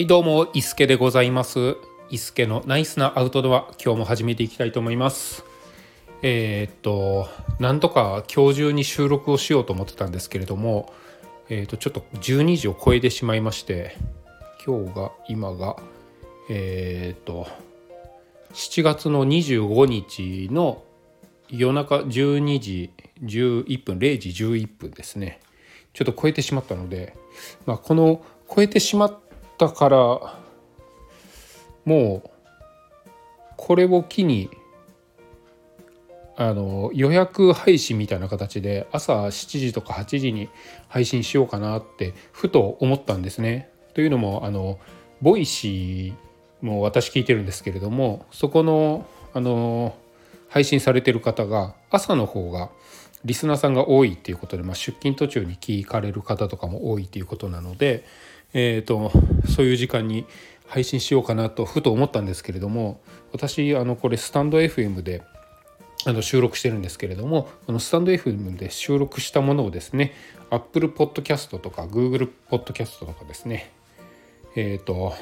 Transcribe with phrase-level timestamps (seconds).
[0.00, 1.76] はいどうも伊助でございます。
[2.08, 5.44] 伊助のナイスなアウトドア今日も始めていきたいと思います。
[6.22, 10.90] えー、っとなんとか今日中に収録をしようと思ってたんですけれども
[11.50, 13.94] えー、っとちょっと12時を超えてしまいまして
[14.66, 15.76] 今日が今が
[16.48, 17.46] えー、っと
[18.54, 20.82] 7月の25日の
[21.50, 22.90] 夜中12時
[23.22, 25.40] 11分0時11分ですね。
[25.92, 27.14] ちょっと超えてしまったので、
[27.66, 29.29] まあ、この超えてしまった
[29.68, 29.96] から
[31.84, 32.30] もう
[33.56, 34.50] これを機に
[36.36, 40.48] あの予約配信みたいな形で朝7時とか8時に
[40.88, 43.70] 配信しようかなってふと思ったんですね。
[43.92, 44.78] というのもあの
[45.20, 49.94] Voicy も私聞いてるんですけれどもそこのあの
[50.48, 52.70] 配信されてる方が朝の方が
[53.24, 58.04] リスナーさんが多いっていうことで、まあ、出勤途中に聞かれる方とかも多いっていうことなので、
[58.52, 59.12] えーと、
[59.48, 60.26] そういう時間に
[60.66, 63.00] 配信しようかなとふと思ったんですけれども
[63.32, 65.22] 私あのこれスタンド FM で
[66.06, 70.12] あの収録してるんですけれどもこのスタンド FM で収録したものをですね
[70.50, 73.72] Apple Podcast とか Google Podcast とかですね
[74.56, 75.12] えっ、ー、と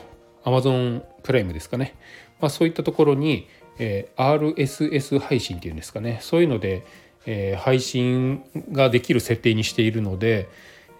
[0.44, 1.94] Amazon プライムですかね、
[2.40, 6.18] まあ、そういったところに、えー、RSS 配信っていうんですかね。
[6.22, 6.84] そういうので
[7.30, 10.48] えー、配信ができる設定にしているので、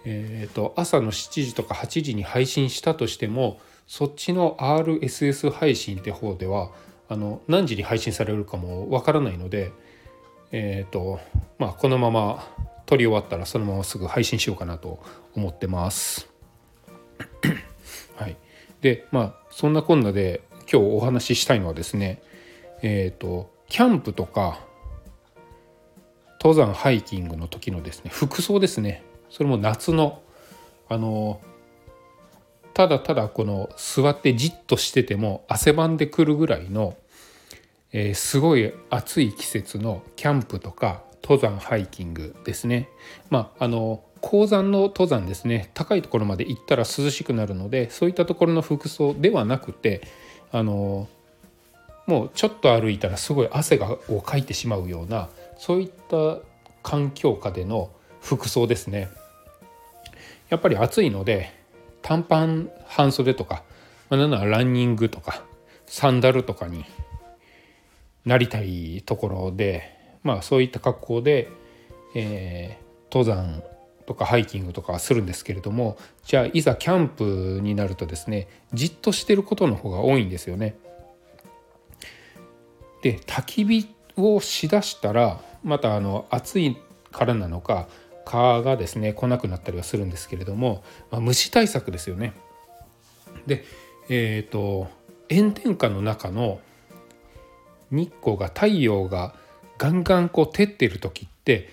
[0.05, 6.71] えーと、朝の7時とか8時に配信したとしてもそっちの RSS 配信って方では
[7.09, 9.71] あの何時に配信されるかもわからないので、
[10.51, 11.19] えーと
[11.57, 12.47] まあ、このまま
[12.85, 14.99] 撮り終わったらそのまますぐ配信しようかなと
[15.35, 16.29] 思ってます。
[18.15, 18.37] はい、
[18.81, 22.21] でまあそんなこんなで今日お話ししたいのはですね
[22.81, 24.59] えっ、ー、とキャンプとか
[26.39, 30.21] 登山ハイキングの時のですね服装ですねそれも夏の
[30.87, 31.39] あの
[32.73, 36.95] ただただこの座ってじっとしてても汗ばんでくるぐらいの、
[37.91, 42.89] えー、すごい暑い季節のキャンプとか登山ハイキングですね。
[43.29, 50.01] まああの高山の登山ですね高いところまで行ったら涼しくなるのでそういったところの服装ではなくて
[50.51, 51.07] あの
[52.05, 56.39] もうちょっと歩いたらすごい汗がをかいてしまうようなそういった
[56.81, 57.91] 環境下での
[58.21, 59.09] 服装ですね
[60.49, 61.53] やっぱり暑いので
[62.01, 63.63] 短パン半袖とか、
[64.09, 65.43] まあ、なんランニングとか
[65.85, 66.85] サンダルとかに
[68.25, 71.49] なりたいところでまあそういった格好で、
[72.15, 73.63] えー、登山
[74.05, 80.75] とかハイキングとかするんですけれどもじゃあいざキャンプになるとですねじっとしてることの方が多いんですよね。
[83.01, 86.77] で焚き火をしだしたらまたあの暑い
[87.11, 87.87] からなのか
[88.29, 92.33] 蚊がですね来なくなったりはするんですけれども、まあ、虫対策ですよね。
[93.47, 93.65] で
[94.09, 94.87] えっ、ー、と
[95.31, 96.59] 炎天下の中の
[97.89, 99.33] 日光が太陽が
[99.79, 101.69] ガンガンこう照ってる時って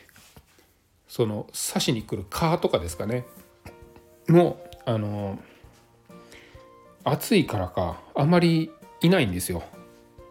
[1.09, 3.27] その刺しに来る蚊とかですかね
[4.28, 5.39] もうあの
[7.05, 8.71] 暑いからかあまり
[9.03, 9.62] いないんですよ。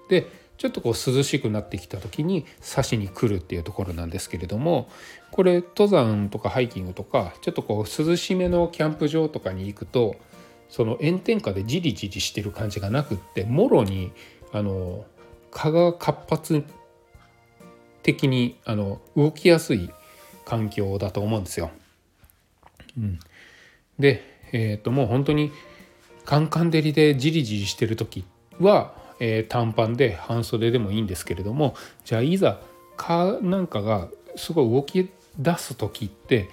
[0.10, 0.28] で
[0.58, 4.90] ちょっとこう涼しくなってきた時に刺しに来るっていうところなんですけれども
[5.36, 10.16] これ登山とかハイキングとかちょっとこう涼しめのキャンプ場とかに行くと
[10.70, 14.14] その炎天下でジリジリしてる感じがなくってもろに
[14.54, 15.04] あの
[15.52, 16.64] 蚊が活発
[18.02, 19.90] 的にあの動きやすい
[20.46, 21.70] 環境だと思うんですよ。
[22.98, 23.20] うん、
[24.00, 24.24] で、
[24.54, 25.52] えー、ともう本当に
[26.24, 28.24] カンカン照りでジリジリしてる時
[28.62, 32.60] はえー、短パンで半袖でもいいんですけれどもじゃあいざ
[32.98, 36.50] 蚊なんかがすごい動き出す時って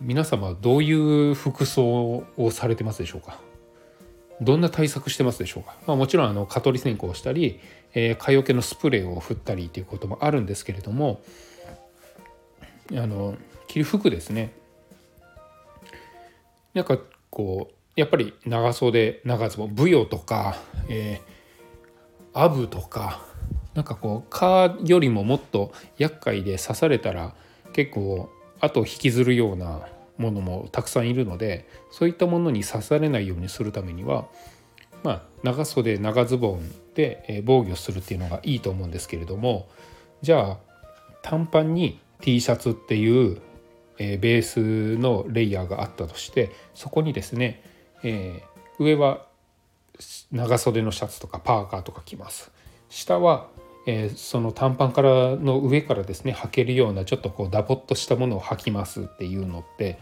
[0.00, 0.92] 皆様どうい
[1.30, 3.38] う服装をされてますでしょうか？
[4.40, 7.60] どんな対策してますでしょうか、まあ、もちろんあの蚊取り線香をしたり、
[7.92, 11.20] えー、蚊よけのスプレーを振ったりということもあるんですけれども
[12.92, 13.36] あの
[13.66, 14.52] 着る服ですね。
[16.74, 16.98] なんか
[17.28, 20.56] こうやっぱり長袖長ズボン舞踊とか、
[20.88, 21.40] えー
[22.32, 23.20] アブとか
[23.74, 27.34] なんかこう蚊よりももっと厄介で刺されたら
[27.72, 28.30] 結構
[28.60, 29.86] 後を引きずるような
[30.18, 34.28] ものもたくさんいるのでそういったものに刺されないようにするためには
[35.02, 39.68] まあ長袖長ズボンで防御するっていうのがいいと思うんですけれども
[40.20, 40.58] じゃあ
[41.22, 43.40] 短パンに T シャツっていう
[43.98, 47.62] ベースのレイヤーがあったとしてそこにですね、
[48.02, 49.26] えー、上は
[50.32, 52.50] 長袖のシャツとかパーカーとか着ます。
[52.88, 53.48] 下は、
[53.86, 59.98] えー、その短パンからの上からですね履けるようなちょっとこうダボっとしたものを履きますっていうのって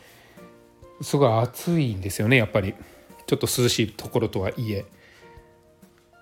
[1.00, 2.74] すごい暑いんですよねやっぱり
[3.26, 4.86] ちょっと涼しいところとはいえ。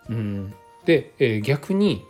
[0.08, 0.54] うん、
[0.84, 2.04] で、えー、逆に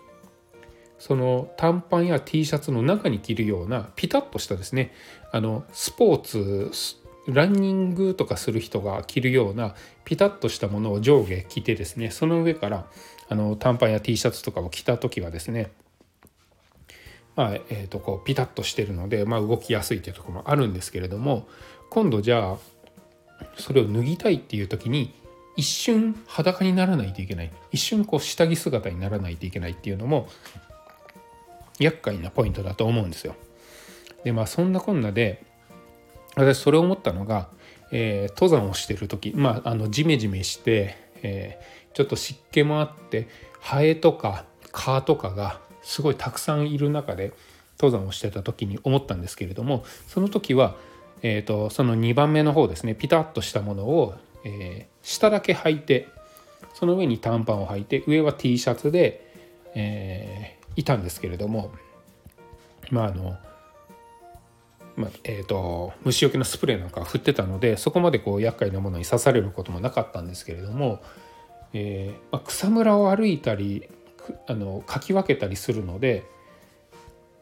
[0.99, 4.93] その短パンや T シャツの中に着るようなピタッとしたですね
[5.33, 6.73] あのスポーツ
[7.27, 12.87] ランニングとかする人が着るようなピタッとしたものを上下着てですねその上から
[13.29, 15.71] あの短パンや T シャツとかを着た時はですね
[17.37, 21.47] まあえー、とこうピタッとしてるので、まあ、動きやすいというところもあるんですけれども
[21.91, 22.57] 今度じゃあ
[23.59, 25.15] それを脱ぎたいっていう時に
[25.57, 30.29] 一瞬裸にならないといけない一瞬こう下着姿にならないといけないっていうのも
[31.79, 33.35] 厄介なポイントだと思うんですよ。
[34.25, 35.45] でまあそんなこんなで
[36.37, 37.49] 私それを思ったのが、
[37.93, 43.27] えー、登山をしてる時まああのジメジメして、えー、ちょっと湿気もあって
[43.59, 47.33] ハエとか蚊とかがすごいたくさんいる中で
[47.81, 50.77] 登山をしてた時に思ったんですけれどもその時は、
[51.23, 54.15] えーと、その2番目の方ですねピタッとしたものを、
[54.45, 56.09] えー、下だけ履いて
[56.75, 59.33] その上に短パンを履いて上は T シャツで、
[59.75, 61.73] えー、いたんですけれども
[62.91, 63.37] まああの
[64.97, 71.03] まあえーと、虫除けのスプレーなんか振ってたのでそこまでこう厄介なものに刺されることもなかったんですけれども、
[71.73, 73.89] えーまあ、草むらを歩いたり
[74.47, 76.25] あのかき分けたりするので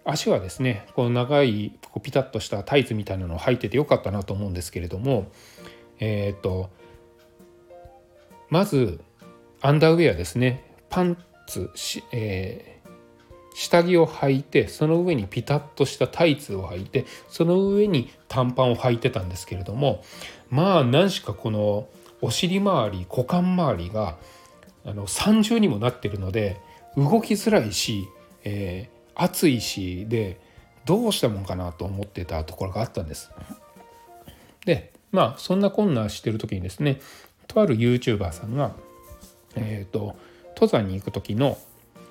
[0.05, 5.31] 足はですねこの長いこうピタッとしたタイツみたいなのを履いててよかったなと思うんですけれども
[5.99, 6.71] えっ、と
[8.51, 9.01] まず
[9.63, 10.63] アンダーウェアですね。
[10.91, 11.17] パン
[11.47, 12.75] ツしえー
[13.55, 20.03] 下着を履いてその上にピタッとしたタイツを履いてその上に短パンを履いてたんですけれども
[20.51, 21.89] まあ何しかこの
[22.25, 24.17] お尻周り股間周りが
[24.87, 26.59] あの三重にもなってるので
[26.97, 28.09] 動きづらいし、
[28.45, 30.41] えー、暑いしで
[30.87, 33.31] どうしたもんかなと思ってたところがあったんです。
[34.65, 36.99] でまあそんなこんなしてる時にですね
[37.47, 38.75] とある YouTuber さんが、
[39.55, 40.17] えーと
[40.57, 41.59] 登山に行く時の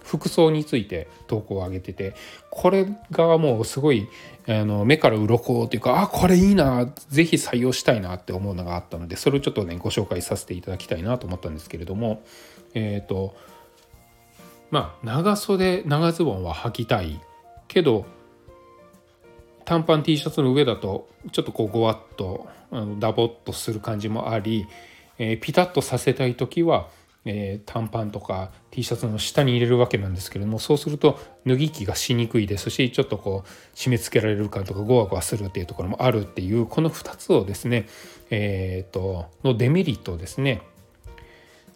[0.04, 2.14] 服装について投稿を上げてて
[2.52, 4.08] これがもうすごい
[4.48, 12.24] あの目から鱗というかあこれいいな是非採用したいなって思うのがあったのでそれをちょっとねご紹介させていただきたいなと思ったんですけれども
[12.74, 13.36] えっ、ー、と
[14.70, 17.22] まあ長袖長ズボンは履きたい
[17.68, 18.06] けど
[19.66, 22.48] 短パン T シャツの上だとちょっとこうごわっと
[23.00, 24.68] ダボっとする感じもあり、
[25.18, 26.90] えー、ピタッとさせたい時は
[27.26, 37.88] えー、短パンとか T シャツの下に入れるわけなんですけれどもそうすると脱ぎ着がしにくいですしちょっとこう締め付けられる感とかゴワゴワするっていうところもあるっていうこの2つをですね、
[38.30, 40.62] えーと、のデメリットをですね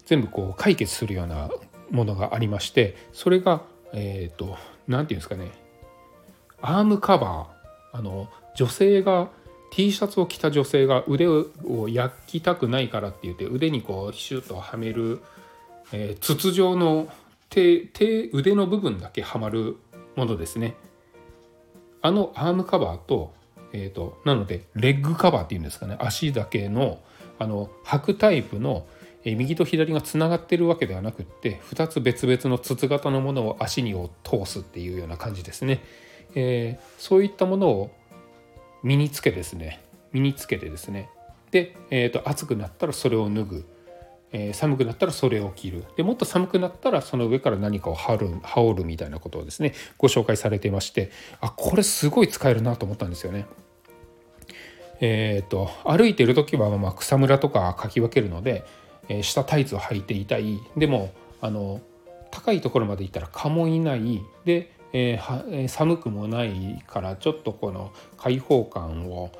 [0.05, 1.49] 全部こう解決するような
[1.91, 3.61] ものがありましてそれが
[3.93, 4.57] えっ、と
[4.87, 5.51] 何て言うんですかね
[6.61, 9.29] アームカバーあの女性が
[9.71, 11.47] T シャツを着た女性が腕を
[11.89, 15.21] 焼きたくないからって言って腕にこうシュッとはめる
[15.91, 17.07] えー、筒状の
[17.49, 19.77] 手手腕の部分だけはまる
[20.15, 20.75] ものですね。
[22.01, 23.33] あのアームカバーと,、
[23.73, 25.97] えーと、なのでレッグカバーっていうんですかね。
[25.99, 26.99] 足だけの
[27.39, 28.87] あの履くタイプの、
[29.23, 35.83] えー、右と左がつながってるわけではなくって2つ別々の筒型のものを足にを通すっていうような感じですね、
[36.33, 37.91] えー、そういったものを
[38.83, 39.81] 身につけですね。
[40.11, 41.09] 身につけてですね。
[41.51, 43.76] で、えーと暑くなったらそれを脱ぐ。
[44.31, 45.85] えー、寒くなったらそれを着る。
[45.95, 53.45] でもっと寒くなったらその上から何かを羽る羽織るみたいなことをですねご紹介されていましてあこれすごい使えるなと思ったんですよね。
[54.99, 58.65] えーと、歩いてる時はまあ草むらとかかき分けるので、
[59.09, 60.59] えー、下タイツを履いていたい。
[60.75, 61.81] でもあの
[62.31, 64.21] 高いところまで行ったら蚊もいない。
[64.43, 69.31] で、えー、寒くもないからちょっとこの開放感を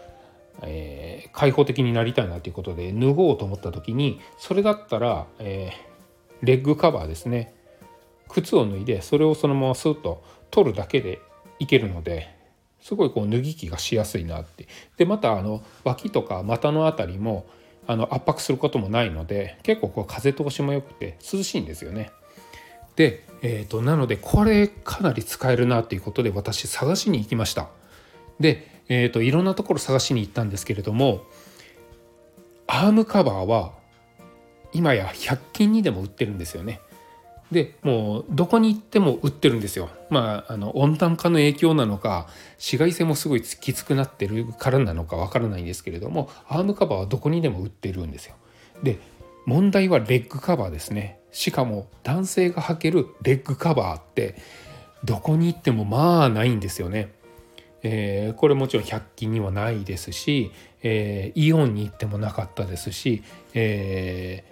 [0.64, 7.54] えー、開放的になりたいなということで脱ごうと思った時にそれだったら、えー、レッグカバーですね
[8.28, 11.22] 靴を脱いでそれをそのままスッと取るだけで
[11.60, 12.36] いけるので
[12.82, 17.48] すごいこう脱ぎ着がしやすいなってでまたあの脇とか股の辺りも
[17.88, 22.12] あの圧迫することもないので結構こう風通しも良くて涼しいんですよね。
[22.98, 27.70] で、えーと、となのでこれかなり使えるなということで私探しに行きました。
[28.40, 31.24] でえーと、いろんなところ探しに行ったんですけれども
[32.68, 33.74] アームカバーは
[34.74, 36.82] 今や100均にでも売ってるんですよね。
[37.52, 39.90] でもうどこに行っても売ってるんですよ。
[40.10, 42.28] まああの温暖化の影響なのか
[42.58, 48.36] 紫外線もすごいきつくなってるからなのかわからないんですけれどもアームカバーはどこにでも売ってるんですよ。
[48.84, 49.00] で
[49.46, 51.20] 問題はレッグカバーですね。
[51.32, 54.36] しかも男性が履けるレッグカバーって
[55.06, 57.14] どこに行ってもまあないんですよね。
[57.84, 60.52] えー、これもちろん100均にはないですし、
[60.84, 64.44] えー、イオンに行ってもなかったですし、え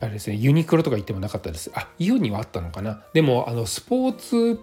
[0.00, 4.60] ー、あれですねユニクロとか行ってもなかったですあイオンにはあったのかなでもあのスポーツ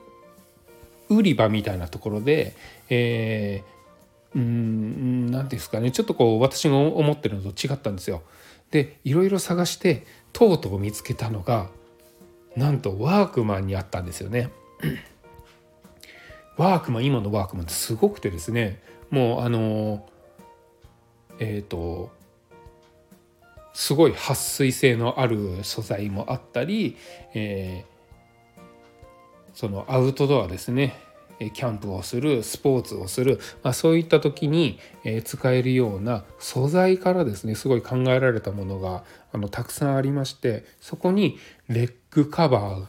[1.09, 2.53] 売り場みたいなところで、
[2.89, 8.23] えー、うん何ですかねちょっとこう私が思ってるのと違ったんですよ。
[8.71, 11.69] でいろいろ探してとうとう見つけたのが
[12.57, 14.49] なんとワークマンにあったんですよね。
[16.57, 20.05] ワークマン今のワークマンってすごくてですねもうあの
[21.39, 22.11] えっ、ー、と
[23.73, 26.97] すごい撥水性のある素材もあったり、
[27.35, 28.61] えー、
[29.53, 30.99] そのアウトドアですね
[31.39, 34.79] キャンプをするスポーツをする、まあ、そういった時に
[35.23, 41.37] 使えるような素材からですねすごい考えられたものがあのたくさんありましてそこに
[41.67, 42.85] レッグカバー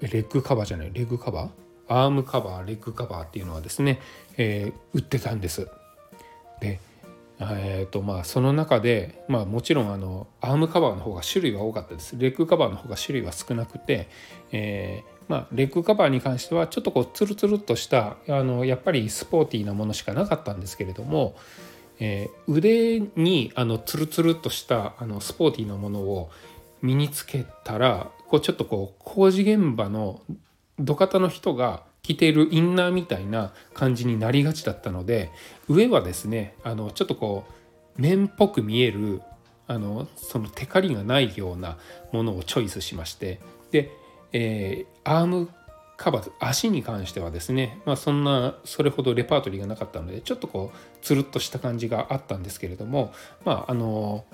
[0.00, 1.59] レッグカバーじゃないレッグカバー
[1.90, 4.00] アームカバーレッグカバーっていうのはですね、
[4.36, 5.68] えー、売ってたんです。
[6.60, 6.78] で
[7.42, 14.08] えーとまあ、その中で、まあ、もちろんあのアームカバーの方が種類は多かったですレッグカバーの方が種類は少なくて、
[14.52, 21.34] えー、まあ、レッグカバーに関してはちょっとこうツルツルっとしたあのやっぱりスポーティーなものしかなかったんですけれども、
[21.98, 26.30] えー、腕にあのツルツルっとしたあのスポーティーなものを
[26.82, 30.20] 身につけたらこうちょっとこう工事現場の
[30.80, 35.30] 土方の人が着ているインナーみたいな感じになりがちだったので
[35.68, 37.44] 上はですねあのちょっとこ
[37.98, 39.22] う面っぽく見える
[39.66, 41.78] あのそのテカリがないような
[42.12, 43.92] ものをチョイスしましてで、
[44.32, 45.48] えー、アーム
[45.96, 53.12] カバー足に関してはですね、まあ、そんなそれほどレパートリーがなかったのでちょっとこうつるっとした感じがあったんですけれども
[53.44, 54.24] まああの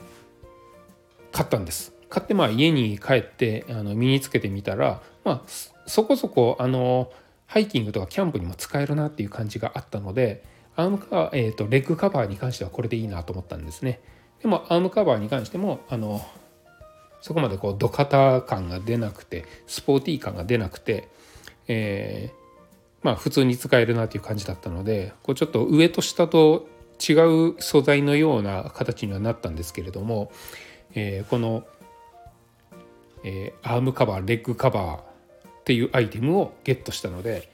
[1.32, 1.95] 買ったんです。
[2.08, 5.42] 買ってまあ家に帰ってあの身につけてみたらまあ
[5.86, 7.10] そこそこあの
[7.46, 10.42] ハイキングとかキャンプにも使えるなっていう感じがあったので
[10.76, 14.00] アームカえーと、レッグカバーに関してはこれでいいなと思ったんですね。
[14.42, 16.20] でもアームカバーに関してもあの
[17.22, 21.08] そこまでこうドカタ感が出なくてスポーティー感が出なくて、
[21.66, 22.36] えー、
[23.02, 27.12] まあ普通に使えるなという感じだったのでこうちょっと上と下と違
[27.52, 30.30] う素材のような形にはなったんですけれども、
[30.94, 31.64] えー、この、
[33.28, 37.52] えー、アームカバーレッグカバーっていうアイテムをゲットしたので、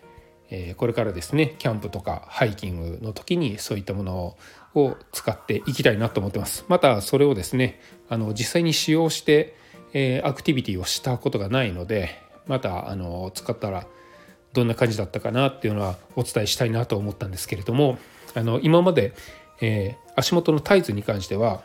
[0.50, 4.36] えこれからですねキャンプとかハイキングの時にそういったもの
[4.74, 6.66] を使っていきたいなと思ってます。
[6.68, 9.56] またそれをですねあの実際に使用して、
[9.94, 13.86] えアクティビティをしたことがないのでまたあの使ったら
[14.52, 17.96] どんな感じだったかなっていうのはお伝えしたいなと思ったんですけれども
[18.34, 19.14] あの今まで、
[19.62, 21.62] えー、足元のタイツに関しては、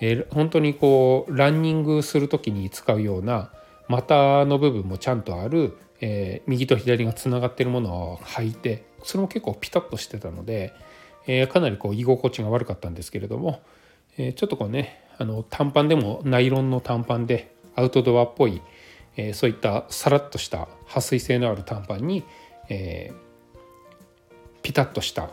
[0.00, 3.50] えー、本当にこうランニングする時に使うような
[3.88, 10.72] 股の部分もちゃんとある、えー、右と左がつながってるものを履いてそれも結構ピタッとしてたので、
[11.26, 13.60] えー、かなりこう居心地が悪かったんですけれども、
[14.16, 18.60] え、ちょっとこうねあの短パンでもナイロンの短パンでアウトドアっぽい、
[19.16, 22.24] えそういったさらっとした撥水性のある短パンに、
[22.68, 23.12] え
[24.62, 25.30] ピタッとした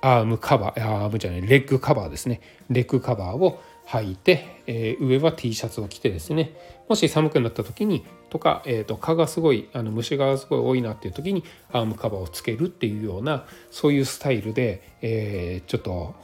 [0.00, 2.40] アームカバーアームじゃないレッグカバーですね。
[2.70, 6.52] レッグカバーを履いて、えー、上は T シャツを着てですね
[6.88, 16.14] もし寒くなった時にとか、えーと、蚊がすごいあの虫がすごい多いなっていう時にアームカバーをつけるっていうようなそういうスタイルで、えー、ちょっと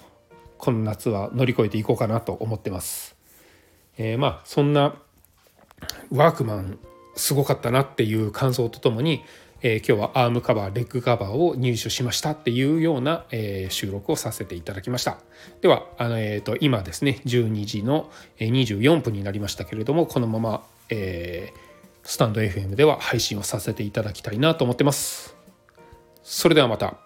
[0.59, 3.17] この夏は乗り越えていこうかなと思ってます。
[3.99, 4.95] えー、まあそんな
[6.11, 6.79] ワークマン
[7.17, 9.25] すごかったなっていう感想とともに、
[9.63, 15.19] えー、今日はアームカバーレッグカバーを入手しましたっていうような、えー、収録をさせていただきました。
[15.61, 21.59] ではあの、えーと、今ですね12時の24分になりましたけれどもこのまま、えー、
[22.03, 25.37] スタンド FM では配信をさせていただきたいなと思ってます。
[26.25, 27.02] それではまた。